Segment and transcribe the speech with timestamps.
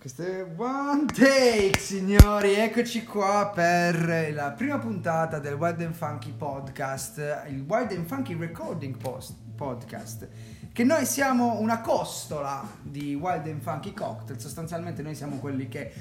[0.00, 2.52] Questo è One Take, signori.
[2.52, 8.36] Eccoci qua per la prima puntata del Wild and Funky Podcast, il Wild and Funky
[8.38, 10.28] Recording Post Podcast.
[10.72, 14.38] Che noi siamo una costola di Wild and Funky Cocktail.
[14.38, 15.92] Sostanzialmente, noi siamo quelli che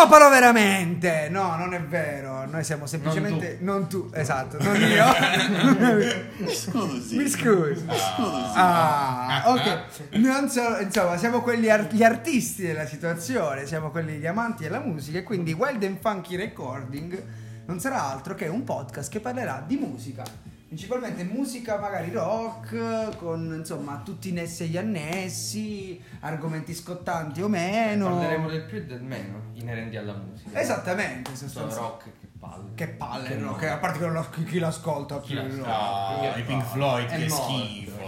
[0.00, 1.28] scopano veramente.
[1.30, 2.46] No, non è vero.
[2.46, 3.58] Noi siamo semplicemente.
[3.60, 5.04] Non tu, esatto, non io.
[6.48, 7.16] Scusi.
[7.16, 7.84] Mi scusi.
[7.86, 8.52] Scusi.
[8.54, 9.80] Ah, ok.
[10.12, 14.80] Non so- insomma, siamo quelli ar- gli artisti della situazione, siamo quelli gli amanti della
[14.80, 17.22] musica e quindi Wild and Funky Recording
[17.66, 20.22] non sarà altro che un podcast che parlerà di musica.
[20.70, 27.48] Principalmente musica magari rock, con insomma tutti i nessi e gli annessi, argomenti scottanti o
[27.48, 28.08] meno.
[28.08, 30.60] Parleremo del più e del meno inerenti alla musica.
[30.60, 32.04] Esattamente, Sono sostanzialmente.
[32.04, 32.74] rock che palle.
[32.76, 33.58] Che palle, Che.
[33.58, 35.66] Che a parte che non lo- chi, chi l'ascolta Chi più, l'ascolta?
[35.68, 36.30] no.
[36.30, 37.44] Ah, i Pink Floyd, È che morto.
[37.52, 37.98] schifo.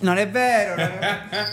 [0.00, 0.98] Non è vero, non è
[1.30, 1.46] vero.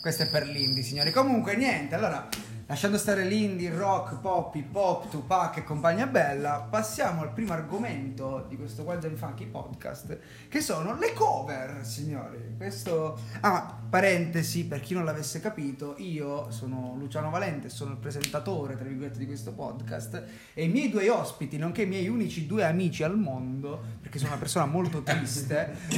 [0.00, 1.12] Questo è per l'indie, signori.
[1.12, 2.28] Comunque, niente, allora,
[2.66, 7.52] lasciando stare l'indie, il rock, pop, hip hop, Tupac e compagnia bella, passiamo al primo
[7.52, 12.54] argomento di questo Wild and Funky podcast, che sono le cover, signori.
[12.56, 13.18] Questo...
[13.40, 18.84] Ah, parentesi, per chi non l'avesse capito, io sono Luciano Valente, sono il presentatore, tra
[18.84, 23.04] virgolette, di questo podcast, e i miei due ospiti, nonché i miei unici due amici
[23.04, 25.76] al mondo, perché sono una persona molto triste,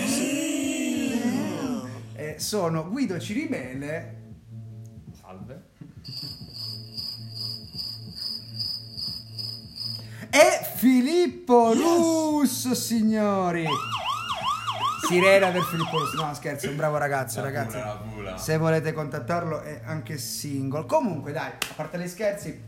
[2.13, 4.25] eh, sono Guido Cirimele
[5.27, 5.75] Salve.
[10.91, 13.67] Filippo Russo, signori.
[15.09, 16.25] Sirena per Filippo Russo.
[16.25, 17.73] No, scherzo, un bravo ragazzo, La ragazzi.
[17.77, 18.37] pula, la pula.
[18.39, 20.87] Se volete contattarlo è anche single.
[20.87, 22.63] Comunque, dai, a parte gli scherzi,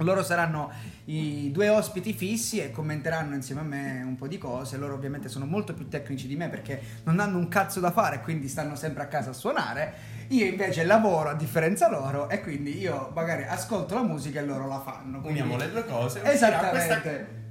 [0.00, 0.70] loro saranno
[1.06, 4.76] i due ospiti fissi e commenteranno insieme a me un po' di cose.
[4.76, 8.20] Loro ovviamente sono molto più tecnici di me perché non hanno un cazzo da fare,
[8.20, 9.94] quindi stanno sempre a casa a suonare.
[10.28, 14.66] Io invece lavoro a differenza loro e quindi io magari ascolto la musica e loro
[14.68, 15.20] la fanno.
[15.22, 16.20] quindi- Uniamo le due cose.
[16.20, 17.42] uscirà Questa...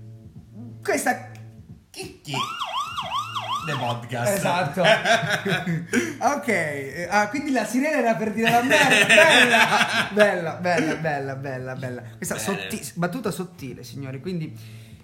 [0.83, 1.31] Questa
[1.89, 2.33] Chicchi.
[3.66, 4.35] The podcast.
[4.35, 4.81] Esatto.
[6.35, 10.09] ok, eh, ah, quindi la sirena era per dire la merda.
[10.11, 12.03] Bella, bella, bella, bella, bella, bella.
[12.17, 14.19] Questa sotti- battuta sottile, signori.
[14.19, 14.53] Quindi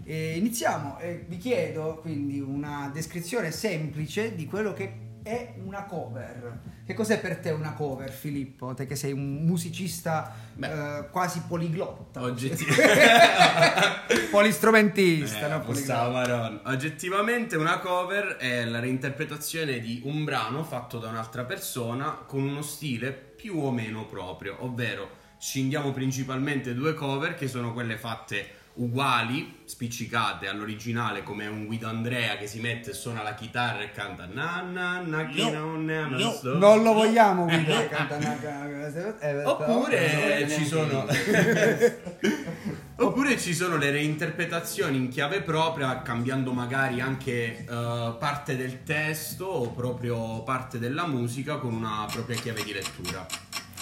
[0.04, 1.00] eh, iniziamo.
[1.00, 6.60] Eh, vi chiedo quindi una descrizione semplice di quello che è una cover.
[6.86, 8.74] Che cos'è per te una cover, Filippo?
[8.74, 12.22] Te che sei un musicista eh, quasi poliglotta.
[12.24, 12.66] Oggetti-
[14.32, 16.12] Polistrumentista, Eh, no?
[16.12, 16.62] Marone.
[16.66, 22.62] Oggettivamente una cover è la reinterpretazione di un brano fatto da un'altra persona con uno
[22.64, 29.58] stile più o meno proprio, ovvero scindiamo principalmente due cover che sono quelle fatte uguali,
[29.66, 34.26] spiccicate all'originale come un Guido Andrea che si mette e suona la chitarra e canta
[34.32, 36.58] na na na chi Io- non ne ha io- messo".
[36.58, 41.06] Non lo vogliamo Guido che canta una- eh, Oppure no, ci sono
[43.02, 49.46] Oppure ci sono le reinterpretazioni in chiave propria, cambiando magari anche eh, parte del testo
[49.46, 53.26] o proprio parte della musica con una propria chiave di lettura.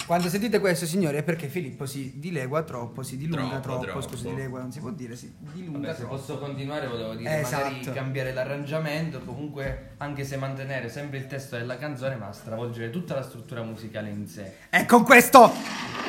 [0.08, 3.84] Quando sentite questo, signori, è perché Filippo si dilegua troppo, si dilunga Troppo, troppo.
[3.84, 4.00] troppo.
[4.16, 6.16] Scusi, dilegua non si può dire, si dilunga Vabbè, se troppo.
[6.16, 7.64] posso continuare volevo dire Esatto.
[7.64, 13.14] magari cambiare l'arrangiamento, comunque anche se mantenere sempre il testo della canzone ma stravolgere tutta
[13.16, 14.50] la struttura musicale in sé.
[14.70, 15.52] E con questo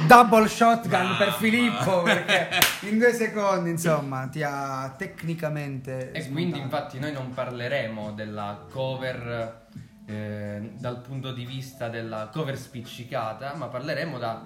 [0.08, 1.18] double shotgun Mamma.
[1.18, 2.48] per Filippo, perché
[2.90, 6.12] in due secondi, insomma, ti ha tecnicamente.
[6.14, 6.32] E smontato.
[6.32, 9.68] quindi infatti noi non parleremo della cover
[10.10, 14.44] eh, dal punto di vista della cover spiccicata, ma parleremo da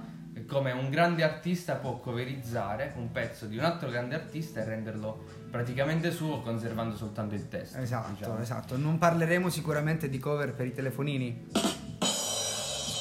[0.48, 5.24] come un grande artista può coverizzare un pezzo di un altro grande artista e renderlo
[5.50, 7.78] praticamente suo conservando soltanto il testo.
[7.78, 8.40] Esatto, diciamo.
[8.40, 8.78] esatto.
[8.78, 11.48] Non parleremo sicuramente di cover per i telefonini.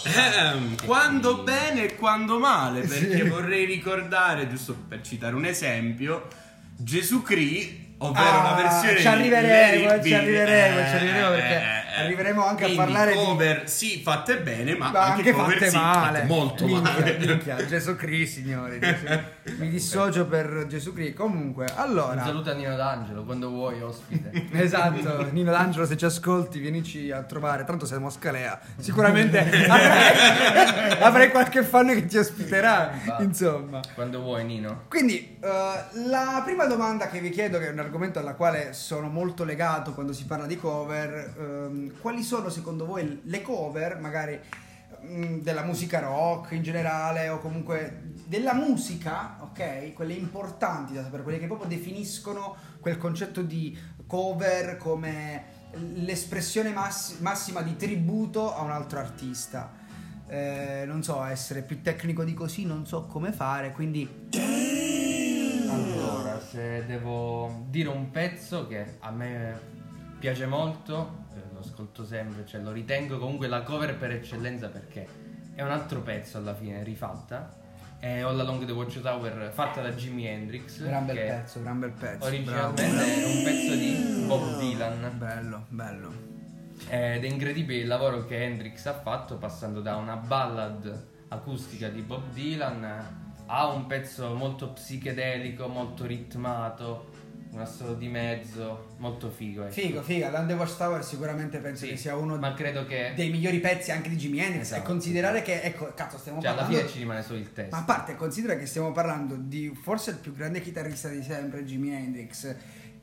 [0.05, 3.29] Ehm, quando quindi- bene e quando male, perché Sì.
[3.29, 6.29] vorrei ricordare, giusto per citare un esempio,
[6.77, 10.17] Gesù Cristo, ovvero Ah, una versione ci di arriveremo, Let It ci Be.
[10.17, 11.82] arriveremo, Eh, ci arriveremo perché eh, eh.
[11.95, 15.71] Arriveremo anche a parlare di- cover sì fatte bene, ma, Ma anche, anche cover fatte
[15.71, 16.19] sì, male.
[16.21, 17.17] fatte molto minchia, male.
[17.19, 18.79] minchia, Gesù Cristo, signori.
[18.79, 19.21] Gesù-
[19.59, 21.23] Mi dissocio per Gesù Cristo.
[21.23, 22.23] Comunque, Un allora.
[22.25, 24.31] saluto a Nino D'Angelo quando vuoi ospite.
[24.63, 27.65] Esatto, Nino D'Angelo, se ci ascolti, vienici a trovare.
[27.65, 28.59] Tanto siamo a Scalea.
[28.79, 29.39] Sicuramente
[29.69, 32.91] avrai, avrai qualche fan che ti ospiterà.
[32.93, 33.23] Infatti.
[33.25, 33.81] Insomma.
[33.95, 34.85] quando vuoi Nino.
[34.89, 35.49] Quindi, eh,
[36.09, 39.93] la prima domanda che vi chiedo, che è un argomento alla quale sono molto legato
[39.95, 41.35] quando si parla di cover,
[41.91, 44.39] quali sono secondo voi le cover, magari
[45.41, 49.93] della musica rock in generale, o comunque della musica, ok?
[49.95, 53.77] Quelle importanti da sapere, quelle che proprio definiscono quel concetto di
[54.07, 55.45] cover come
[55.95, 59.81] l'espressione massi- massima di tributo a un altro artista.
[60.29, 64.09] eh, non so, essere più tecnico di così, non so come fare, quindi
[65.69, 69.82] Allora, se devo dire un pezzo che a me
[70.23, 75.05] piace molto, eh, lo ascolto sempre, cioè lo ritengo comunque la cover per eccellenza perché
[75.53, 77.59] è un altro pezzo alla fine rifatta.
[77.99, 80.81] È All Along the Watchtower fatta da Jimi Hendrix.
[80.81, 82.25] gran bel pezzo, gran bel pezzo.
[82.25, 83.11] Originalmente bravo.
[83.11, 85.13] è un pezzo di Bob Dylan.
[85.19, 86.13] Bello, bello.
[86.89, 92.01] Ed è incredibile il lavoro che Hendrix ha fatto passando da una ballad acustica di
[92.03, 92.85] Bob Dylan
[93.47, 97.11] a un pezzo molto psichedelico, molto ritmato,
[97.53, 99.65] un assolo di mezzo, molto figo.
[99.65, 99.73] ecco.
[99.73, 103.61] Figo, figo, Land Watchtower sicuramente penso Sì, che sia uno ma credo che dei migliori
[103.61, 106.85] pezzi anche di Jimi Hendrix Esatto, e considerare che, ecco, cazzo, stiamo cioè, alla parlando...
[106.87, 107.77] fine ci rimane solo il testo.
[107.77, 111.65] Ma a parte, considera che stiamo parlando di forse il più grande chitarrista di sempre,
[111.65, 112.55] Jimi Hendrix.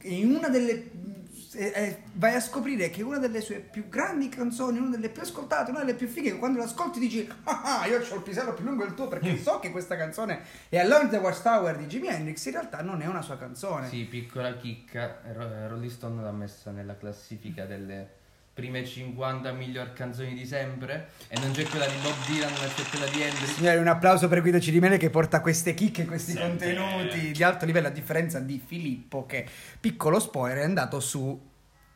[0.04, 1.19] In una delle.
[1.60, 5.72] Eh, vai a scoprire che una delle sue più grandi canzoni, una delle più ascoltate,
[5.72, 8.84] una delle più fighe, quando l'ascolti dici ah, ah io ho il pisello più lungo
[8.84, 12.54] del tuo perché so che questa canzone è Alone the Watchtower di Jimi Hendrix, in
[12.54, 13.88] realtà non è una sua canzone.
[13.90, 18.18] Sì, piccola chicca, Ro- Rolling Stone l'ha messa nella classifica delle
[18.60, 22.84] prime 50 miglior canzoni di sempre e non c'è quella di Bob Dylan, ma c'è
[22.90, 23.54] quella di Hendrix.
[23.54, 26.74] Signori, un applauso per Guido Cirimele che porta queste chicche, questi Sempre.
[26.76, 29.46] contenuti di alto livello, a differenza di Filippo che,
[29.80, 31.48] piccolo spoiler, è andato su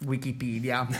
[0.05, 0.87] Wikipedia.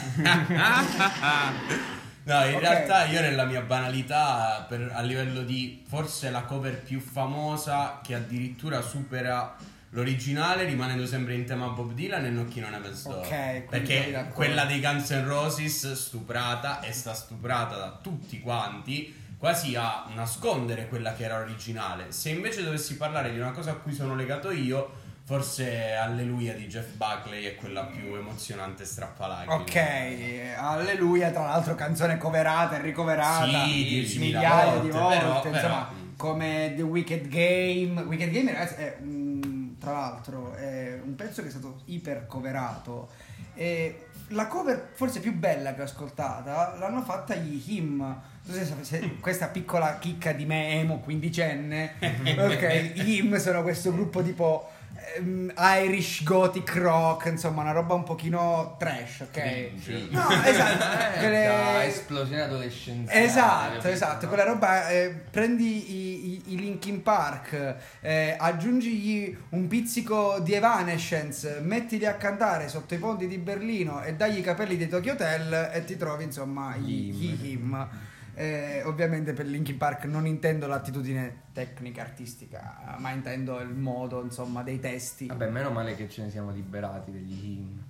[2.26, 2.62] No, in Ok.
[2.62, 8.16] realtà io nella mia banalità, per- a livello di forse la cover più famosa che
[8.16, 9.54] addirittura supera
[9.90, 13.28] l'originale, rimanendo sempre in tema Bob Dylan e Nocchino Never Store.
[13.28, 19.76] Ok, Perché quella dei Guns N' Roses stuprata e sta stuprata da tutti quanti, quasi
[19.76, 22.14] a nascondere quella che era originale.
[22.14, 26.68] Se invece dovessi parlare di una cosa a cui sono legato io, forse Alleluia di
[26.68, 29.54] Jeff Buckley è quella più emozionante e strappalacrime.
[29.54, 35.64] Ok, alleluia, tra l'altro canzone coverata e ricoverata Sì, 10.000 migliaia di volte, volte, però-
[35.64, 38.02] insomma, però- come The Wicked Game.
[38.02, 43.10] Wicked Game ragazzi è mm, tra l'altro è un pezzo che è stato iper coverato
[43.56, 48.22] e la cover forse più bella che ho ascoltata l'hanno fatta gli Him.
[48.46, 51.94] Se, se- questa piccola chicca di me emo quindicenne.
[52.00, 54.70] ok, gli Him sono questo gruppo tipo
[55.16, 59.32] ehm, Irish gothic rock, insomma, una roba un pochino trash, ok?
[59.32, 60.08] Cringe.
[60.12, 61.18] No, esatto.
[61.20, 63.26] Quelle- da esplosione adolescenziale.
[63.26, 70.40] Esatto, esatto, quella roba, eh, prendi i, i, i Linkin Park, eh, aggiungigli un pizzico
[70.40, 74.88] di Evanescence, mettili a cantare sotto i ponti di Berlino e dagli i capelli dei
[74.88, 77.88] Tokyo Hotel e ti trovi insomma gli, Gli gli him.
[78.36, 84.64] Eh, ovviamente per Linkin Park non intendo l'attitudine tecnica artistica, ma intendo il modo insomma
[84.64, 85.28] dei testi.
[85.28, 87.84] Vabbè, meno male che ce ne siamo liberati degli him.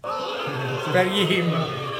[0.92, 1.52] per gli him.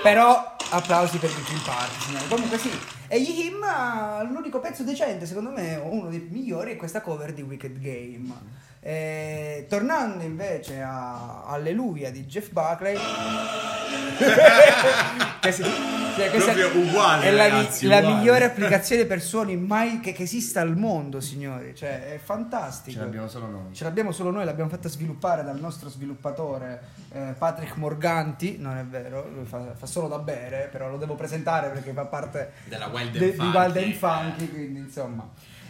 [0.02, 2.28] Però applausi per Linkin Park, signori.
[2.28, 2.70] Comunque sì.
[3.08, 7.34] E gli him, eh, l'unico pezzo decente, secondo me, uno dei migliori, è questa cover
[7.34, 8.32] di Wicked Game.
[8.80, 12.96] Eh, tornando invece a Alleluia di Jeff Buckley.
[15.40, 18.16] che si- cioè, Proprio uguale, È la, ragazzi, la uguale.
[18.16, 21.74] migliore applicazione per suoni mai che, che esista al mondo, signori.
[21.74, 22.98] Cioè, è fantastico.
[22.98, 23.74] Ce l'abbiamo solo noi.
[23.74, 26.80] Ce l'abbiamo solo noi, l'abbiamo fatta sviluppare dal nostro sviluppatore
[27.12, 31.14] eh, Patrick Morganti, non è vero, lui fa, fa solo da bere, però lo devo
[31.14, 33.56] presentare perché fa parte Della Wild and de- di Funky.
[33.58, 35.28] Wild and Funky, quindi insomma.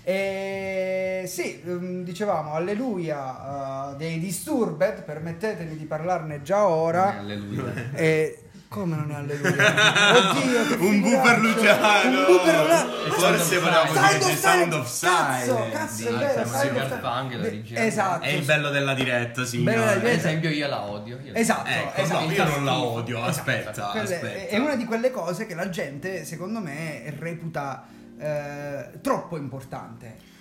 [0.09, 7.19] E sì, ehm, dicevamo alleluia eh, dei Disturbed, permettetemi di parlarne già ora.
[7.19, 7.73] Alleluia.
[7.93, 8.46] E
[8.77, 9.73] come non è alleluia?
[10.31, 11.01] Oddio, Un figuraccia.
[11.01, 12.19] Booper Luciano.
[12.19, 12.93] Un Booper Luciano.
[13.17, 14.75] Forse volevamo Sound dire Sound Silence.
[14.75, 15.71] of Cazzo, Silence.
[15.73, 17.87] cazzo, Sì, è vero, l'originale.
[17.87, 18.25] Esatto.
[18.25, 19.77] È il bello della diretta, signore.
[19.77, 21.19] della Per esempio io la odio.
[21.25, 22.25] io Esatto, Ecco, esatto.
[22.27, 24.49] no, io non la odio, aspetta, Quelle- aspetta.
[24.49, 27.87] È una di quelle cose che la gente, secondo me, reputa
[28.19, 30.35] eh, troppo importante.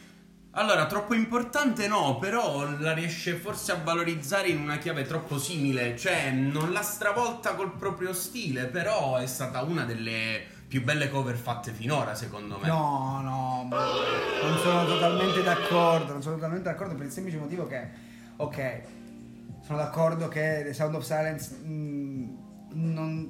[0.57, 5.97] Allora, troppo importante no, però la riesce forse a valorizzare in una chiave troppo simile,
[5.97, 11.35] cioè non l'ha stravolta col proprio stile, però è stata una delle più belle cover
[11.35, 12.67] fatte finora, secondo me.
[12.69, 16.13] No, no, non sono totalmente d'accordo.
[16.13, 17.89] Non sono totalmente d'accordo per il semplice motivo che,
[18.37, 18.81] ok,
[19.61, 22.34] sono d'accordo che The Sound of Silence mh, non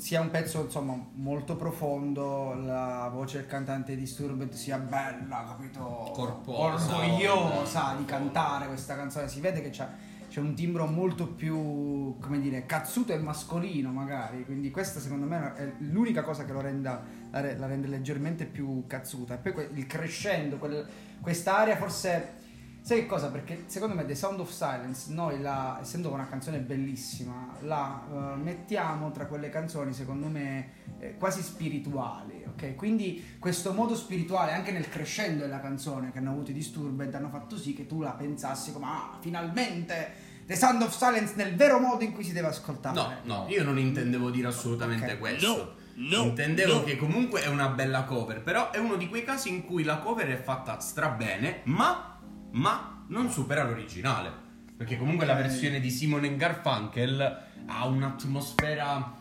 [0.06, 6.12] sia un pezzo insomma molto profondo, la voce del cantante Disturbed sia bella, capito?
[6.14, 6.96] Corposa.
[6.96, 9.28] orgogliosa di cantare questa canzone.
[9.28, 9.90] Si vede che c'ha,
[10.30, 14.46] c'è un timbro molto più, come dire, cazzuto e mascolino magari.
[14.46, 18.46] Quindi questa secondo me è l'unica cosa che lo renda, la, re- la rende leggermente
[18.46, 19.42] più cazzuta.
[19.42, 20.88] E poi il crescendo, quel-
[21.20, 22.44] quest'area forse...
[22.86, 23.32] Sai che cosa?
[23.32, 28.36] Perché secondo me The Sound of Silence, noi la, essendo una canzone bellissima, la eh,
[28.36, 32.76] mettiamo tra quelle canzoni, secondo me, eh, quasi spirituali, ok.
[32.76, 37.30] Quindi questo modo spirituale, anche nel crescendo della canzone che hanno avuto i Disturbed, hanno
[37.30, 40.14] fatto sì che tu la pensassi come ah, finalmente
[40.46, 42.96] The Sound of Silence nel vero modo in cui si deve ascoltare.
[42.96, 45.18] No, no, io non intendevo dire assolutamente Ok.
[45.18, 45.76] questo.
[45.96, 46.84] No, no, intendevo no.
[46.84, 49.98] che comunque è una bella cover, però è uno di quei casi in cui la
[49.98, 52.15] cover è fatta strabene, ma,
[52.56, 54.44] ma non supera l'originale.
[54.76, 59.14] Perché comunque la versione di Simon Garfunkel ha un'atmosfera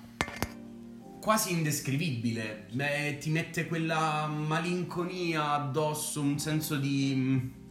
[1.21, 2.67] quasi indescrivibile.
[2.73, 7.62] Beh, ti mette quella malinconia addosso, un senso di...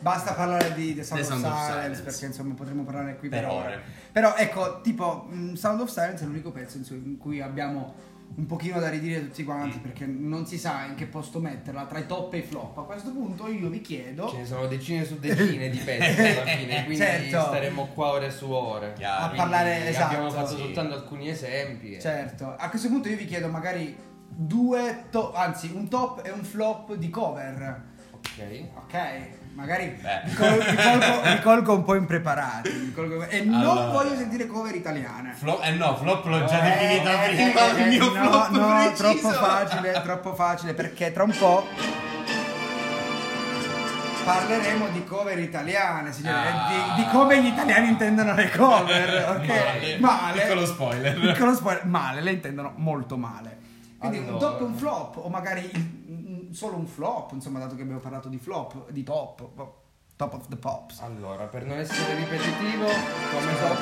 [0.00, 2.02] Basta parlare di The Sound, The of, Sound of Silence, Silence.
[2.02, 3.66] perché insomma potremmo parlare qui per, Per ore.
[3.66, 3.82] ore.
[4.10, 7.94] Però ecco, tipo mh, Sound of Silence è l'unico pezzo in cui abbiamo
[8.34, 9.80] un pochino da ridire tutti quanti Mm.
[9.80, 12.78] perché non si sa in che posto metterla tra i top e i flop.
[12.78, 16.44] A questo punto io vi chiedo Ce ne sono decine su decine di pezzi alla
[16.50, 17.40] fine, quindi Certo.
[17.40, 18.94] staremmo qua ore su ore.
[18.94, 19.16] Chiaro.
[19.16, 20.04] a Quindi parlare esatto.
[20.14, 20.58] Abbiamo fatto sì.
[20.58, 21.94] soltanto alcuni esempi.
[21.94, 23.94] e- Certo, a questo punto io vi chiedo magari
[24.34, 27.90] due to- anzi un top e un flop di cover.
[28.22, 28.64] Ok.
[28.76, 28.94] Ok,
[29.54, 29.98] magari
[30.36, 32.92] col- vi colgo, un po' impreparati.
[32.94, 33.86] colgo- e non Allora.
[33.90, 35.34] voglio sentire cover italiane.
[35.34, 37.76] Flop, eh no, flop l'ho già Eh, definita eh, prima.
[37.76, 39.02] eh, il mio no, flop no, preciso.
[39.02, 41.66] troppo facile, troppo facile perché tra un po'
[44.24, 46.94] parleremo di cover italiane, signore, Ah.
[46.94, 49.98] di, di come gli italiani intendono le cover, ok?
[49.98, 50.40] Male.
[50.42, 51.18] Piccolo spoiler.
[51.18, 53.58] Piccolo spoiler, male, le intendono molto male.
[53.98, 54.38] Quindi un Allora.
[54.46, 56.00] top e un flop o magari un-
[56.52, 59.48] solo un flop, insomma, dato che abbiamo parlato di flop, di top,
[60.16, 61.00] top of the pops.
[61.00, 63.78] Allora, per non essere ripetitivo, come top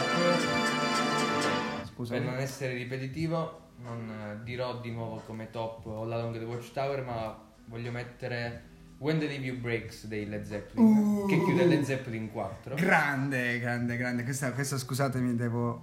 [1.93, 2.15] Scusa.
[2.15, 7.37] Per non essere ripetitivo, non dirò di nuovo come top All Along the Watchtower, ma
[7.67, 8.65] voglio mettere
[8.99, 11.27] When the Review Breaks dei Led Zeppelin, Uh.
[11.27, 12.75] che chiude Led Zeppelin 4.
[12.75, 14.25] Grande, grande, grande.
[14.25, 15.83] Questa, questa, scusatemi, devo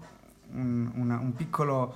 [0.51, 1.95] un, una- un piccolo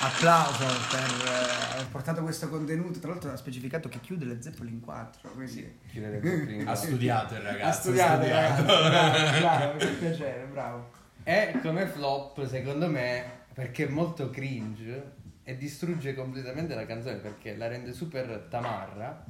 [0.00, 2.98] applauso per eh, aver portato questo contenuto.
[2.98, 5.30] Tra l'altro ha specificato che chiude le Zeppelin 4.
[5.32, 6.82] Quindi chiude Led Zeppelin Ha 4.
[6.86, 7.64] studiato il ragazzo.
[7.68, 8.62] ha studiato, ha ragazzi.
[8.62, 10.90] Bravo, bravo, mi fa piacere, bravo.
[11.22, 17.56] E come flop, secondo me, perché è molto cringe e distrugge completamente la canzone perché
[17.56, 19.24] la rende super tamarra,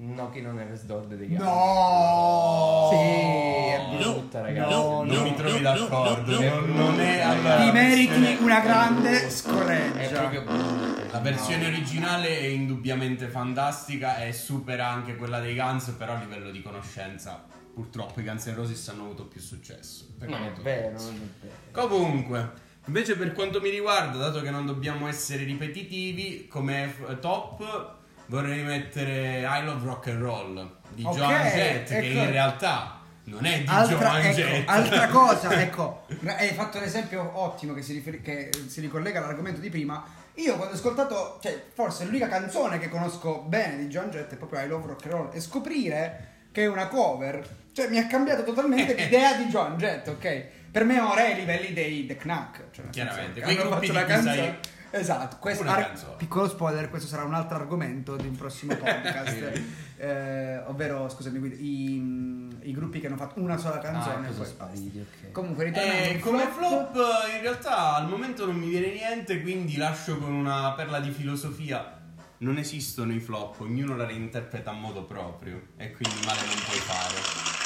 [0.00, 1.40] è Knocking on Heaven's Door dei Guns.
[1.42, 2.88] No!
[2.90, 4.70] Sì, è No, brutta, ragazzi.
[4.74, 6.40] no, Non mi trovi d'accordo.
[6.40, 10.18] no, non, non è allora, Ti meriti una grande È scoreggia.
[10.20, 11.02] proprio brutta.
[11.12, 16.50] La versione originale è indubbiamente fantastica e supera anche quella dei Guns, però a livello
[16.50, 20.06] di conoscenza purtroppo i Guns N' Roses hanno avuto più successo.
[20.20, 21.88] Non è vero, non è vero.
[21.88, 22.50] Comunque,
[22.86, 27.98] invece per quanto mi riguarda, dato che non dobbiamo essere ripetitivi, come f- top
[28.30, 32.18] vorrei mettere I Love Rock and Roll di Ok, Joan Jett, che ecco.
[32.18, 34.68] in realtà non è di Altra, Joan ecco, Jett.
[34.68, 39.60] altra cosa, ecco, hai fatto un esempio ottimo che si, riferi- che si ricollega all'argomento
[39.60, 40.04] di prima.
[40.34, 44.36] Io quando ho ascoltato, cioè forse l'unica canzone che conosco bene di John Jett è
[44.36, 48.06] proprio I Love Rock and Roll e scoprire che è una cover, cioè mi ha
[48.06, 50.44] cambiato totalmente l'idea di John Jett, ok?
[50.70, 54.04] Per me ora è ai livelli dei The Knack, cioè Chiaramente, quei gruppi di la
[54.04, 54.58] canzone.
[54.92, 56.14] Esatto, questo ar- canzone.
[56.16, 59.62] piccolo spoiler, questo sarà un altro argomento di un prossimo podcast,
[59.98, 64.14] eh, ovvero scusami, i, i gruppi che hanno fatto una sola canzone.
[64.14, 65.26] Ah, e cosa poi spariti, basta.
[65.26, 65.32] ok.
[65.32, 66.94] Comunque ritornando Eh, come flop
[67.34, 71.98] in realtà al momento non mi viene niente, quindi lascio con una perla di filosofia.
[72.38, 76.78] Non esistono i flop, ognuno la reinterpreta a modo proprio e quindi male non puoi
[76.78, 77.59] fare.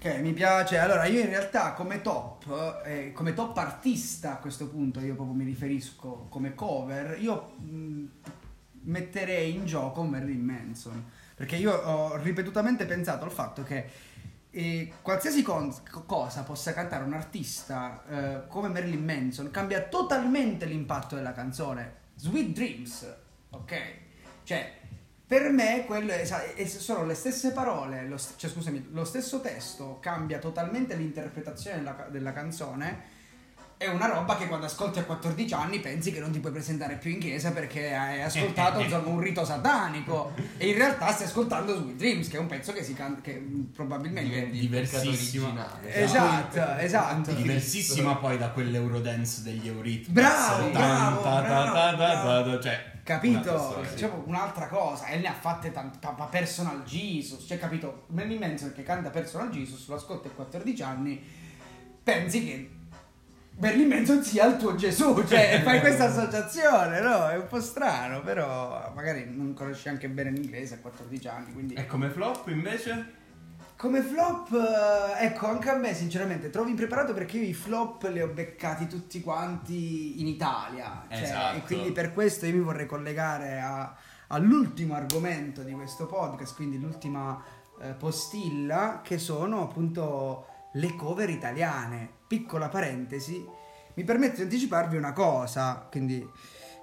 [0.00, 0.78] Ok, mi piace.
[0.78, 5.34] Allora, io in realtà come top, eh, come top artista a questo punto, io proprio
[5.34, 8.04] mi riferisco come cover, io mh,
[8.82, 11.04] metterei in gioco Marilyn Manson.
[11.34, 13.86] Perché io ho ripetutamente pensato al fatto che
[14.50, 15.74] eh, qualsiasi con-
[16.06, 21.94] cosa possa cantare un artista eh, come Marilyn Manson cambia totalmente l'impatto della canzone.
[22.14, 23.16] Sweet Dreams,
[23.50, 23.82] ok?
[24.44, 24.77] Cioè,
[25.28, 29.98] per me quello è- è- sono le stesse parole, lo, cioè, scusami, lo stesso testo
[30.00, 33.16] cambia totalmente l'interpretazione della, della canzone.
[33.76, 36.96] È una roba che quando ascolti a 14 anni pensi che non ti puoi presentare
[36.96, 41.76] più in chiesa perché hai ascoltato insomma, un rito satanico e in realtà stai ascoltando
[41.76, 43.34] Sweet Dreams che è un pezzo che si canta che
[43.72, 45.46] probabilmente Diventi Diversissimo.
[45.46, 45.94] originale.
[45.94, 47.32] Esatto, esatto.
[47.34, 50.10] Diversissima poi da quell'Eurodance degli Eurythmics.
[50.10, 53.54] Bravo, bravo, cioè, Capito?
[53.54, 53.90] un'altra.
[53.90, 58.04] Diciamo un'altra cosa, e ne ha fatte tante, pa- Personal Jesus, cioè capito?
[58.08, 61.24] Marilyn Manson che canta Personal Jesus, lo ascolti a 14 anni,
[62.02, 62.70] pensi che
[63.58, 67.30] Marilyn Manson sia il tuo Gesù, cioè fai questa associazione, no?
[67.30, 71.74] È un po' strano, però magari non conosci anche bene l'inglese a 14 anni, quindi...
[71.74, 73.16] E come flop invece?
[73.78, 78.20] Come flop, eh, ecco, anche a me sinceramente trovo impreparato perché io i flop li
[78.20, 81.04] ho beccati tutti quanti in Italia.
[81.08, 81.56] Cioè, Esatto.
[81.58, 83.94] E quindi per questo io mi vorrei collegare a-
[84.28, 87.40] all'ultimo argomento di questo podcast, quindi l'ultima
[87.80, 92.10] eh, postilla, che sono appunto le cover italiane.
[92.26, 93.46] Piccola parentesi,
[93.94, 96.28] mi permetto di anticiparvi una cosa, quindi...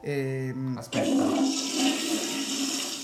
[0.02, 1.75] ehm, Aspetta.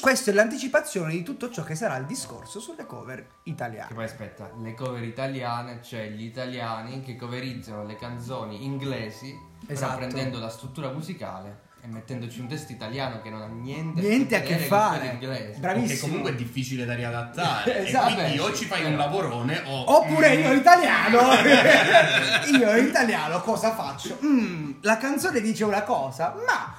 [0.01, 3.93] Questa è l'anticipazione di tutto ciò che sarà il discorso sulle cover Che italiane.
[3.93, 9.97] poi aspetta, le cover italiane, cioè gli italiani che coverizzano le canzoni inglesi, Esatto.
[9.97, 14.41] prendendo la struttura musicale e mettendoci un testo italiano che non ha niente, Niente a
[14.41, 14.97] che con fare.
[14.99, 15.59] quello inglese.
[15.59, 15.93] Bravissimo.
[15.93, 17.87] Che comunque è difficile da riadattare.
[17.87, 18.09] Esatto.
[18.11, 19.95] E quindi o ci fai un lavorone o.
[19.97, 21.19] Oppure io italiano,
[22.57, 24.17] io italiano cosa faccio?
[24.23, 26.75] Mm, la canzone dice una cosa, ma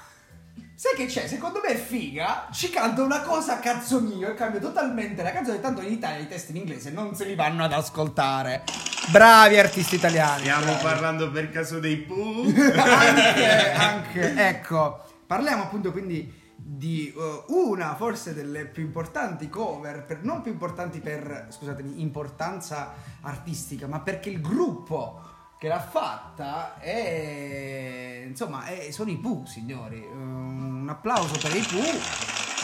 [0.82, 1.28] sai che c'è?
[1.28, 5.30] Secondo me è figa, ci canto una cosa a cazzo mio e cambio totalmente la
[5.30, 8.64] canzone, tanto in Italia i testi in inglese non se li vanno ad ascoltare.
[9.12, 10.40] Bravi artisti italiani.
[10.40, 10.82] Stiamo bravi.
[10.82, 12.52] parlando per caso dei Pooh?
[12.76, 20.24] anche, anche, ecco, parliamo appunto quindi di eh, una forse delle più importanti cover, per-
[20.24, 25.30] non più importanti per, scusatemi, importanza artistica, ma perché il gruppo
[25.62, 30.04] che l'ha fatta è, insomma, è- sono i Pooh, signori.
[30.12, 32.00] Un applauso per i Pooh.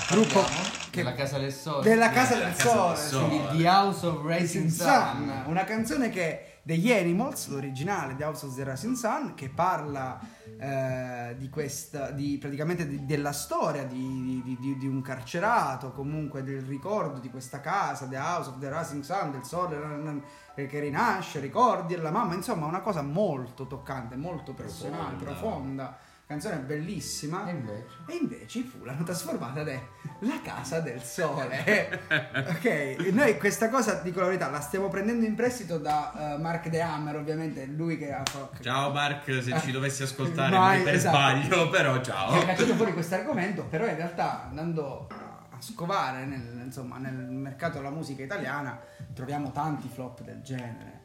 [0.09, 0.43] Gruppo
[0.91, 1.85] che- della Casa del Sole.
[1.89, 3.29] della Casa del Sole, Sole.
[3.29, 5.43] Quindi The House of Racing Sun.
[5.47, 10.21] una canzone che degli Animals, l'originale di House of the Rising Sun, che parla
[10.61, 14.43] eh, di questa, di praticamente di- della storia di,
[14.77, 19.31] di- un carcerato, comunque del ricordo di questa casa, The House of the Rising Sun,
[19.31, 25.25] del sole che rinasce, ricordi della mamma, insomma una cosa molto toccante, molto personale, Profonda.
[25.25, 27.49] profonda, canzone bellissima.
[27.49, 27.87] E invece?
[28.07, 29.81] E invece Fu l'hanno trasformata in
[30.21, 32.03] La Casa del Sole.
[32.51, 36.69] ok, noi questa cosa, dico la verità, la stiamo prendendo in prestito da eh, Mark
[36.69, 38.63] De Hammer, ovviamente, lui che ha fatto...
[38.63, 41.17] Ciao Mark, se ci dovessi ascoltare Mai, per esatto.
[41.17, 42.45] sbaglio, però Che ha ciao.
[42.45, 47.91] cacciato fuori questo argomento, però in realtà andando a scovare nel, insomma, nel mercato della
[47.91, 48.79] musica italiana
[49.15, 50.97] troviamo tanti flop del genere.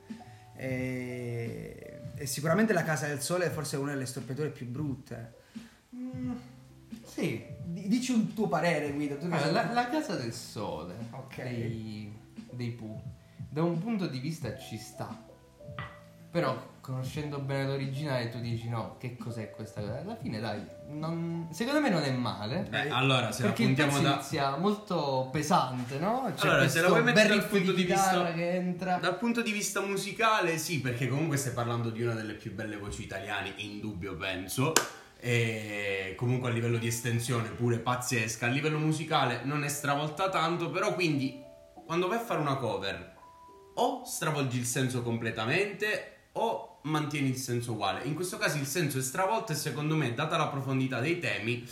[0.55, 1.62] E,
[2.23, 5.33] e sicuramente La Casa del Sole è forse una delle storpiature più brutte.
[7.05, 7.43] Sì.
[7.65, 9.17] D- Dici un tuo parere, Guido.
[9.17, 11.43] Tu Allora, la, la Casa del Sole Ok.
[11.43, 12.17] dei,
[12.51, 13.01] dei Pooh,
[13.49, 15.21] da un punto di vista ci sta.
[16.31, 20.01] Però, conoscendo bene l'originale, tu dici no, che cos'è questa cosa?
[20.01, 22.67] Alla fine, dai, non- secondo me non è male.
[22.69, 24.15] Eh, allora, se la puntiamo da.
[24.15, 26.29] inizia molto pesante, no?
[26.35, 28.97] C'è Allora, se la vuoi mettere dal punto di chitarra vista che entra.
[28.97, 32.75] Dal punto di vista musicale, sì, perché comunque stai parlando di una delle più belle
[32.75, 34.73] voci italiane, in dubbio penso.
[35.21, 38.47] E comunque a livello di estensione pure pazzesca.
[38.47, 41.41] A livello musicale non è stravolta tanto, però quindi
[41.85, 43.15] quando vai a fare una cover
[43.75, 48.01] o stravolgi il senso completamente o mantieni il senso uguale.
[48.03, 51.65] In questo caso il senso è stravolto e secondo me, data la profondità dei temi,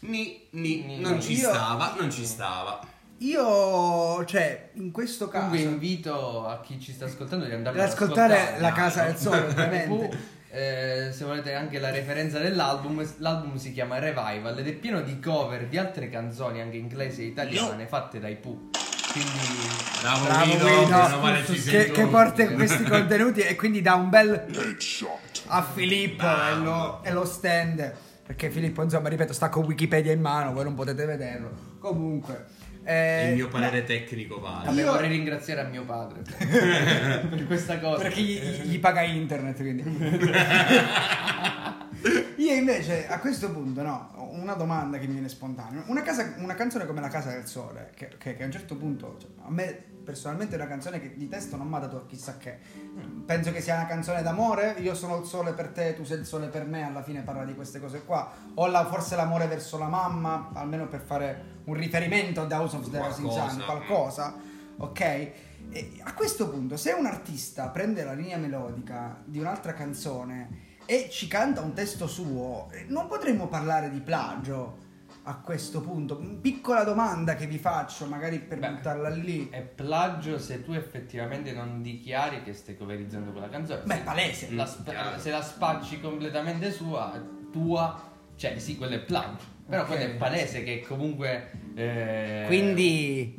[0.00, 1.20] ni, ni, Ni, non no.
[1.20, 2.80] ci Io- stava, non ci stava.
[3.18, 5.46] Io, cioè, in questo caso...
[5.46, 8.72] Comunque invito a chi ci sta ascoltando di andare Ad ascoltare La.
[8.72, 10.18] Casa del Sole, ovviamente.
[10.50, 15.20] eh, se volete anche la referenza dell'album, l'album si chiama Revival ed è pieno di
[15.20, 18.70] cover di altre canzoni anche inglesi e italiane fatte dai Pooh.
[19.12, 19.30] Quindi
[20.00, 24.46] Bravo, Bravo Guido, Guido, che, che porta questi contenuti e quindi dà un bel
[25.48, 27.92] a Filippo e lo, e lo stand
[28.24, 31.50] perché Filippo insomma ripeto sta con Wikipedia in mano voi non potete vederlo.
[31.78, 32.46] Comunque
[32.84, 34.66] eh, Il mio parere tecnico vale.
[34.66, 38.02] vabbè, Io- vorrei ringraziare a mio padre per questa cosa.
[38.02, 39.82] perché gli, gli paga internet quindi.
[42.36, 45.84] Io invece a questo punto no una domanda che mi viene spontanea.
[45.86, 48.74] Una, casa- una canzone come La Casa del Sole che, che- che a un certo
[48.76, 52.06] punto cioè, a me personalmente è una canzone che di testo non mi ha dato
[52.06, 52.58] chissà che.
[53.24, 54.74] Penso che sia una canzone d'amore?
[54.80, 57.44] Io sono il sole per te tu sei il sole per me alla fine parla
[57.44, 58.32] di queste cose qua.
[58.54, 62.90] O la- forse l'amore verso la mamma almeno per fare un riferimento ad House of
[62.90, 64.34] the Rising Sun Qualcosa.
[64.78, 70.70] ok e a questo punto se un artista prende la linea melodica di un'altra canzone
[70.84, 74.78] e ci canta un testo suo eh, non potremmo parlare di plagio
[75.24, 80.36] a questo punto piccola domanda che vi faccio magari per Beh, buttarla lì È plagio
[80.40, 83.82] se tu effettivamente non dichiari che stai coverizzando quella canzone.
[83.84, 84.50] Beh, Se palese.
[84.52, 87.12] la sp- se la spacci completamente sua,
[87.52, 88.10] tua,
[88.42, 89.50] cioè sì, quello è plagio.
[89.68, 89.86] Però Ok.
[89.86, 91.50] quello è palese che comunque.
[91.76, 93.36] eh, quindi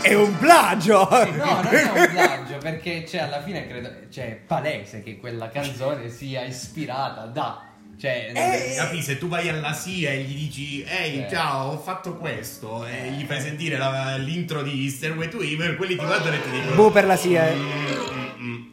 [0.00, 4.34] è un plagio No, non è un plagio perché cioè, alla fine credo, cioè, è
[4.36, 7.62] palese che quella canzone sia ispirata da
[7.98, 11.28] Cioè, Eh, Capi, se tu vai alla SIA e gli dici Ehi Eh.
[11.28, 15.94] ciao ho fatto questo e gli fai sentire la- l'intro di Stairway to Heaven quelli
[15.96, 17.48] ti guardano e ti dicono Boh per la SIA.
[17.50, 17.54] eh.
[17.54, 17.66] "Mm,
[18.14, 18.66] mm, mm".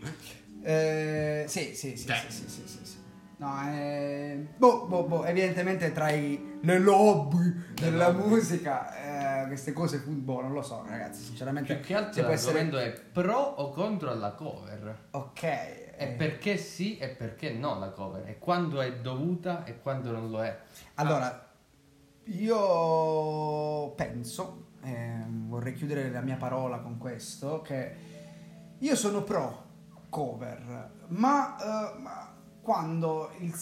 [0.64, 2.22] Eh, sì, sì, sì, Cioè.
[2.30, 2.85] sì, sì, sì, sì, sì.
[3.38, 8.30] No, eh, boh, boh, boh, evidentemente tra i, le lobby della lobby.
[8.30, 11.76] musica, eh, queste cose, boh, non lo so, ragazzi, sinceramente.
[11.76, 12.70] più che altro può essere...
[12.70, 15.08] è pro o contro alla cover.
[15.12, 15.44] Ok.
[15.44, 18.26] E eh, perché sì e perché no la cover.
[18.28, 20.58] E quando è dovuta e quando non lo è.
[20.96, 21.50] Allora,
[22.24, 27.96] io penso, eh, vorrei chiudere la mia parola con questo, che
[28.78, 29.64] io sono pro
[30.10, 32.35] cover, ma, eh, ma
[32.66, 33.54] quando il-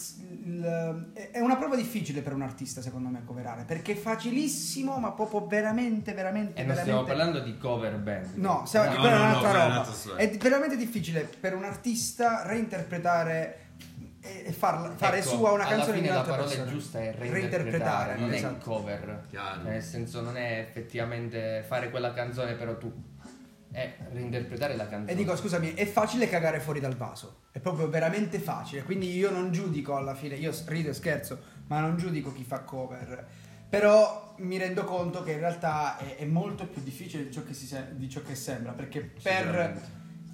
[0.46, 5.12] il- è una prova difficile per un artista secondo me coverare, perché è facilissimo, ma
[5.12, 6.82] proprio veramente, veramente, E non veramente...
[6.82, 8.36] stiamo parlando di cover band.
[8.36, 10.16] No, stiamo- No, no, è no, un'altra è roba.
[10.16, 13.58] È veramente difficile per un artista reinterpretare
[14.22, 16.70] e farla- fare Ecco, sua una alla canzone fine di la un'altra parola persona.
[16.70, 18.54] giusta è reinterpretare, non esatto.
[18.54, 19.24] è cover.
[19.28, 19.62] Chiaro.
[19.64, 22.90] Nel senso non è effettivamente fare quella canzone però tu.
[23.74, 25.10] È reinterpretare la canzone.
[25.10, 27.40] E dico, scusami, è facile cagare fuori dal vaso.
[27.50, 28.84] È proprio veramente facile.
[28.84, 32.60] Quindi io non giudico alla fine, io rido e scherzo, ma non giudico chi fa
[32.60, 33.26] cover.
[33.68, 37.52] Però mi rendo conto che in realtà è, è molto più difficile di ciò che,
[37.52, 38.70] si se- di ciò che sembra.
[38.70, 39.80] Perché per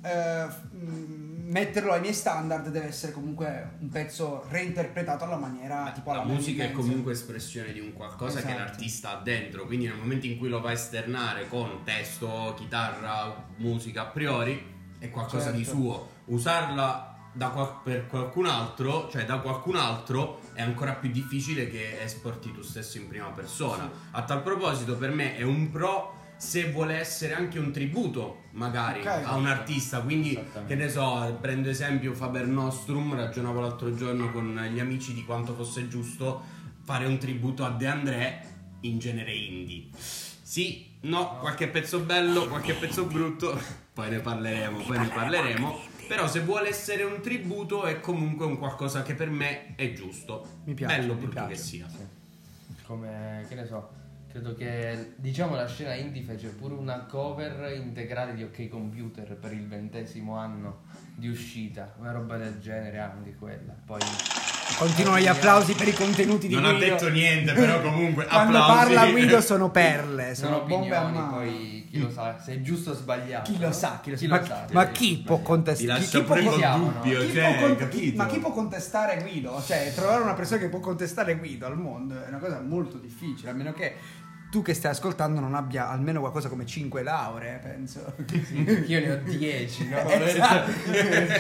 [0.03, 6.11] eh, mh, metterlo ai miei standard deve essere comunque un pezzo reinterpretato alla maniera tipo
[6.11, 8.59] alla la musica è comunque espressione di un qualcosa che Esatto.
[8.65, 13.45] l'artista ha dentro, quindi nel momento in cui lo va a esternare con testo, chitarra,
[13.57, 14.65] musica a priori,
[14.99, 15.79] è qualcosa di Certo.
[15.81, 16.09] suo.
[16.27, 17.49] Usarla da
[17.83, 22.99] per qualcun altro, cioè da qualcun altro, è ancora più difficile che esporti tu stesso
[22.99, 23.89] in prima persona.
[24.13, 29.01] A tal proposito, per me è un pro se vuole essere anche un tributo, magari,
[29.01, 29.07] Ok.
[29.07, 30.01] a un artista.
[30.01, 35.23] Quindi, che ne so, prendo esempio Faber Nostrum, ragionavo l'altro giorno con gli amici di
[35.27, 36.43] quanto fosse giusto
[36.83, 38.41] fare un tributo a De André
[38.81, 39.89] in genere indie.
[39.93, 43.61] Sì, no, qualche pezzo bello, qualche pezzo brutto,
[43.93, 45.79] poi ne parleremo, poi ne parleremo.
[46.09, 50.63] Però se vuole essere un tributo è comunque un qualcosa che per me è giusto.
[50.65, 51.49] Mi piace, Bello brutto piace.
[51.53, 51.87] che sia.
[52.87, 53.91] Come, che ne so,
[54.31, 59.53] credo che diciamo la scena indie fece pure una cover integrale di OK Computer per
[59.53, 60.83] il ventesimo anno
[61.17, 63.75] di uscita, una roba del genere anche quella.
[63.85, 64.01] Poi
[64.79, 66.87] Continuano gli applausi per i contenuti di Non ha Guido.
[66.87, 68.95] detto niente, però comunque Quando applausi.
[68.95, 71.37] parla Guido sono perle, sono, sono bombe a opinioni, mano.
[71.37, 73.51] poi chi lo sa, se è giusto o sbagliato.
[73.51, 74.29] Chi lo sa, chi lo sa.
[74.29, 76.01] Ma, sa, ma chi può contestare?
[76.05, 77.99] Chi, può, dubbio, chi cioè, può con- capito?
[78.11, 79.61] chi- ma chi può contestare Guido?
[79.61, 83.51] Cioè, trovare una persona che può contestare Guido al mondo è una cosa molto difficile,
[83.51, 83.97] a meno che
[84.51, 88.15] tu che stai ascoltando non abbia almeno qualcosa come 5 lauree, penso.
[88.87, 89.99] Io ne ho 10, no?
[90.09, 90.73] Esatto,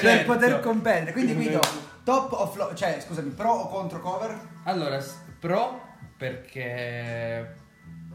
[0.01, 1.13] per poter competere.
[1.13, 1.61] Quindi Guido,
[2.05, 4.39] top of lo- cioè, scusami, pro o contro cover?
[4.65, 5.03] Allora,
[5.39, 7.55] pro perché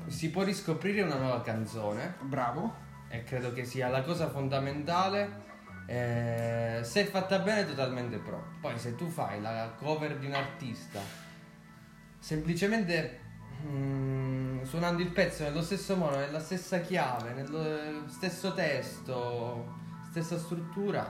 [0.07, 2.75] si può riscoprire una nuova canzone Bravo.
[3.09, 5.43] e credo che sia la cosa fondamentale.
[5.87, 8.53] eh, se è fatta bene, totalmente pro.
[8.61, 10.99] Poi, se tu fai la cover di un artista
[12.19, 13.19] semplicemente
[13.67, 19.73] mm, suonando il pezzo nello stesso modo, nella stessa chiave, nello stesso testo,
[20.09, 21.05] stessa struttura,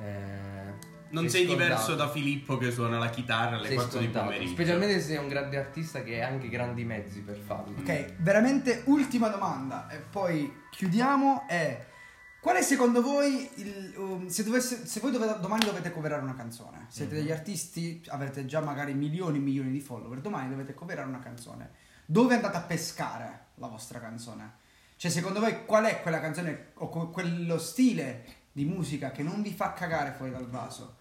[0.00, 4.04] eh, Non sei sei diverso da Filippo che suona la chitarra alle Sei 4 di
[4.04, 4.24] scontato.
[4.26, 4.52] pomeriggio.
[4.52, 7.74] Specialmente se sei un grande artista che ha anche grandi mezzi per farlo.
[7.78, 11.86] Ok, veramente ultima domanda e poi chiudiamo è
[12.40, 16.34] qual è secondo voi il, um, se, dovesse- se voi dove- domani dovete coverare una
[16.34, 17.20] canzone, siete Mhm.
[17.20, 21.70] degli artisti, avrete già magari milioni e milioni di follower, domani dovete coverare una canzone,
[22.10, 24.52] dove andate a pescare la vostra canzone?
[24.96, 29.42] Cioè secondo voi qual è quella canzone o que- quello stile di musica che non
[29.42, 30.96] vi fa cagare fuori dal vaso?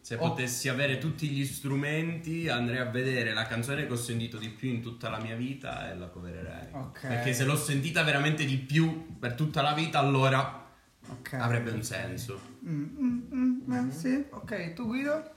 [0.00, 0.18] Se Oh.
[0.30, 4.68] potessi avere tutti gli strumenti, andrei a vedere la canzone che ho sentito di più
[4.70, 6.72] in tutta la mia vita e la covererei.
[6.72, 7.06] Ok.
[7.06, 10.66] Perché se l'ho sentita veramente di più per tutta la vita, allora
[11.08, 11.34] Ok.
[11.34, 12.40] avrebbe un senso.
[12.66, 13.20] Mm, mm,
[13.70, 15.30] mm, eh, sì, ok, tu Guido?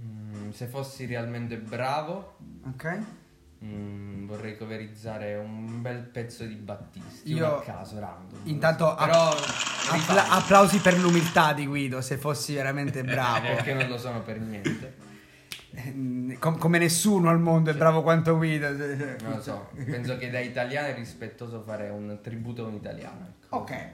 [0.00, 2.36] Mm, se fossi realmente bravo,
[2.66, 2.98] Ok.
[3.62, 7.32] Mm, vorrei coverizzare un bel pezzo di Battisti.
[7.34, 8.40] Io- a caso, random.
[8.44, 9.30] Intanto però
[9.90, 13.46] Appla- applausi per l'umiltà di Guido, se fossi veramente bravo.
[13.46, 15.02] perché non lo sono per niente.
[15.76, 18.70] Eh, com- come nessuno al mondo è bravo quanto Guido.
[18.70, 19.70] Non lo so.
[19.74, 23.26] Penso che da italiano è rispettoso fare un tributo a un italiano.
[23.42, 23.56] ecco.
[23.56, 23.88] Ok.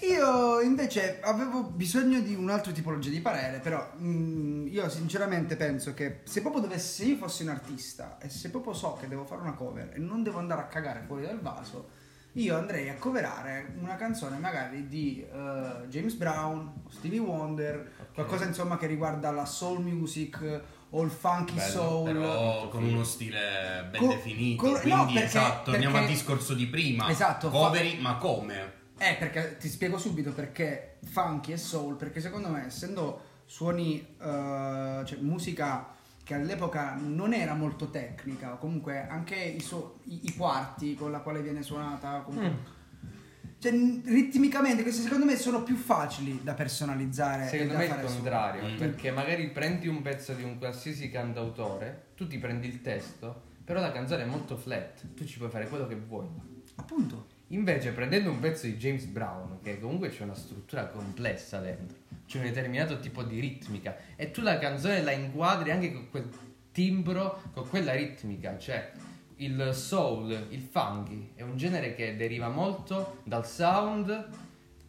[0.00, 6.20] Io invece avevo bisogno di un'altra tipologia di parere, però mm, io sinceramente penso che
[6.24, 9.40] se proprio dovessi, se io fossi un artista e se proprio so che devo fare
[9.42, 12.00] una cover e non devo andare a cagare fuori dal vaso,
[12.34, 18.78] io andrei a coverare una canzone magari di eh, James Brown Stevie Wonder, qualcosa insomma
[18.78, 20.60] che riguarda la soul music
[20.94, 22.04] o il funky Bello, soul.
[22.12, 24.62] Però con uno stile ben Co- definito.
[24.62, 27.08] co- no, quindi perché- esatto, torniamo al perché- discorso di prima.
[27.10, 28.80] Esatto, fa- Poveri, ma come?
[29.02, 35.02] Eh, perché ti spiego subito perché funky e soul, perché secondo me essendo suoni, eh,
[35.04, 35.88] cioè musica
[36.24, 41.10] che all'epoca non era molto tecnica, o comunque anche i, so- i- i quarti con
[41.10, 43.10] la quale viene suonata, comunque, Mm.
[43.58, 43.72] cioè
[44.04, 47.48] ritmicamente questi secondo me sono più facili da personalizzare.
[47.48, 48.14] Secondo da me è il fare su.
[48.14, 48.76] contrario, Mm.
[48.78, 53.80] perché magari prendi un pezzo di un qualsiasi cantautore, tu ti prendi il testo, però
[53.80, 56.28] la canzone è molto flat, tu ci puoi fare quello che vuoi.
[56.76, 57.31] Appunto.
[57.52, 62.38] Invece prendendo un pezzo di James Brown, che comunque c'è una struttura complessa dentro, c'è
[62.38, 66.30] un determinato tipo di ritmica, e tu la canzone la inquadri anche con quel
[66.72, 68.90] timbro, con quella ritmica, cioè
[69.36, 74.28] il soul, il funky, è un genere che deriva molto dal sound,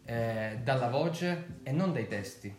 [0.06, 2.54] eh, dalla voce e non dai testi,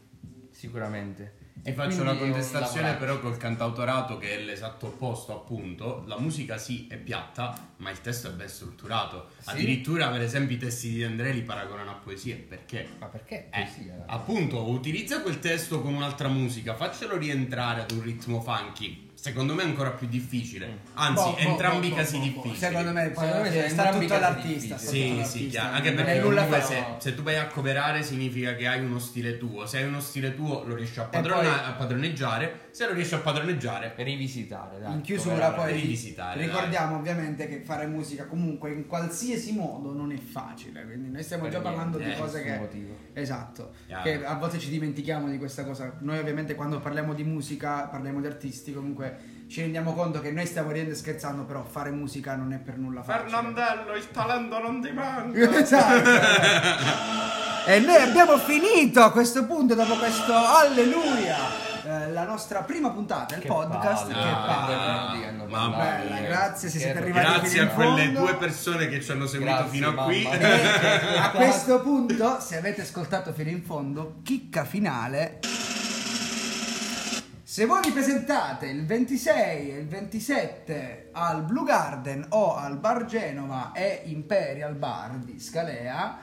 [0.50, 1.43] sicuramente.
[1.64, 6.04] Ti E faccio quindi una contestazione però col cantautorato che è l'esatto opposto appunto.
[6.06, 9.28] La musica sì è piatta, ma il testo è ben strutturato.
[9.38, 9.48] Sì.
[9.48, 12.34] Addirittura per esempio i testi di Andrea li paragonano a poesie.
[12.36, 12.86] Perché?
[12.98, 14.04] Ma perché Eh, poesia?
[14.08, 19.03] appunto, utilizza quel testo con un'altra musica, faccelo rientrare ad un ritmo funky.
[19.24, 20.80] Secondo me è ancora più difficile.
[20.92, 22.24] Anzi, Boh, boh, entrambi i boh, casi boh, boh.
[22.42, 22.56] difficili.
[22.58, 24.74] Secondo me, poi Secondo me sta entrambi tutto casi all'artista.
[24.74, 25.06] difficili.
[25.06, 25.74] sta tutto Sì, sì, chiaro.
[25.76, 29.64] Anche perché comunque se, se tu vai a coverare significa che hai uno stile tuo.
[29.64, 32.63] Se hai uno stile tuo lo riesci a, poi- padrona- a padroneggiare.
[32.74, 34.94] Se lo riesci a padroneggiare, Rivisitare, dai.
[34.94, 40.16] In chiusura poi rivisitare, ricordiamo ovviamente che fare musica comunque in qualsiasi modo non è
[40.16, 42.96] facile, quindi noi stiamo Per già niente, parlando di cose che motivo.
[43.12, 44.02] esatto, Chiaro.
[44.02, 45.94] che a volte ci dimentichiamo di questa cosa.
[46.00, 50.44] Noi ovviamente quando parliamo di musica, parliamo di artisti, comunque ci rendiamo conto che noi
[50.44, 53.28] stiamo ridendo e scherzando, però fare musica non è per nulla facile.
[53.30, 55.38] Fernandello, il talento non ti manca.
[55.62, 56.10] Esatto.
[57.70, 61.63] e noi abbiamo finito a questo punto dopo questo alleluia
[62.04, 65.26] eh, la nostra prima puntata, il Che podcast palle, che Ah, palle.
[65.26, 66.18] hanno mamma mia.
[66.18, 66.26] eh.
[66.26, 68.20] Grazie, se siete arrivati Grazie a quelle fondo.
[68.20, 70.24] due persone che ci hanno seguito Grazie, fino a mamma qui.
[70.24, 75.40] E a questo punto, se avete ascoltato fino in fondo, chicca finale.
[77.46, 83.04] Se voi vi presentate il 26 e il 27 al Blue Garden o al Bar
[83.04, 86.16] Genova e Imperial Bar di Scalea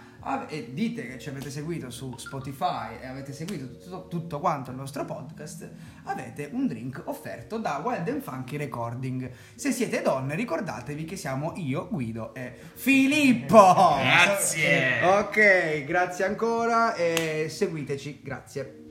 [0.47, 4.77] e dite che ci avete seguito su Spotify e avete seguito tutto, tutto quanto il
[4.77, 5.69] nostro podcast,
[6.03, 9.29] avete un drink offerto da Wild and Funky Recording.
[9.55, 13.95] Se siete donne, ricordatevi che siamo io, Guido e Filippo.
[13.99, 15.03] Grazie.
[15.03, 18.77] Ok, grazie ancora e seguiteci, grazie.